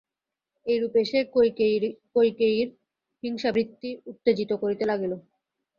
এইরূপে 0.65 1.01
সে 1.05 1.19
কৈকেয়ীর 2.15 2.67
হিংসাবৃত্তি 3.23 3.89
উত্তেজিত 4.11 4.51
করিতে 4.61 4.83
লাগিল। 4.87 5.13